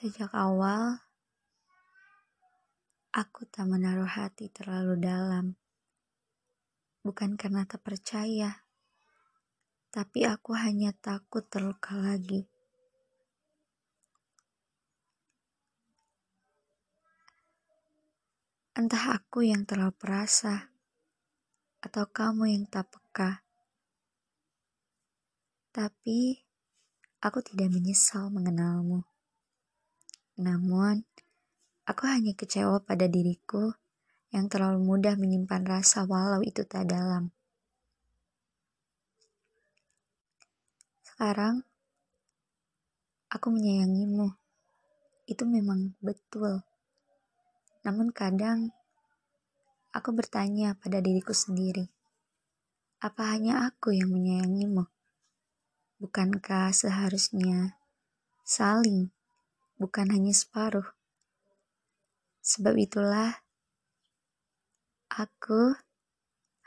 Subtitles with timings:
[0.00, 0.96] Sejak awal,
[3.12, 5.60] aku tak menaruh hati terlalu dalam.
[7.04, 8.64] Bukan karena tak percaya,
[9.92, 12.48] tapi aku hanya takut terluka lagi.
[18.72, 20.72] Entah aku yang terlalu perasa,
[21.84, 23.44] atau kamu yang tak peka.
[25.76, 26.40] Tapi,
[27.20, 29.04] aku tidak menyesal mengenalmu.
[30.40, 31.04] Namun,
[31.84, 33.76] aku hanya kecewa pada diriku
[34.32, 37.28] yang terlalu mudah menyimpan rasa walau itu tak dalam.
[41.04, 41.60] Sekarang,
[43.28, 44.32] aku menyayangimu.
[45.28, 46.64] Itu memang betul.
[47.84, 48.72] Namun kadang,
[49.92, 51.84] aku bertanya pada diriku sendiri,
[53.04, 54.88] apa hanya aku yang menyayangimu?
[56.00, 57.76] Bukankah seharusnya
[58.40, 59.12] saling,
[59.80, 60.84] bukan hanya separuh?
[62.44, 63.40] Sebab itulah
[65.08, 65.72] aku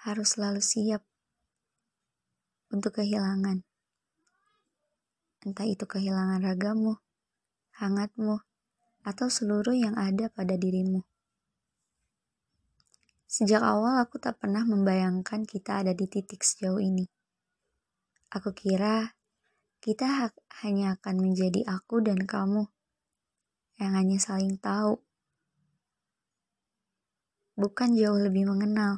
[0.01, 1.05] harus selalu siap
[2.73, 3.61] untuk kehilangan.
[5.45, 6.97] Entah itu kehilangan ragamu,
[7.77, 8.41] hangatmu,
[9.05, 11.05] atau seluruh yang ada pada dirimu.
[13.29, 17.05] Sejak awal aku tak pernah membayangkan kita ada di titik sejauh ini.
[18.33, 19.13] Aku kira
[19.83, 22.69] kita ha- hanya akan menjadi aku dan kamu
[23.81, 24.99] yang hanya saling tahu,
[27.61, 28.93] bukan jauh lebih mengenal.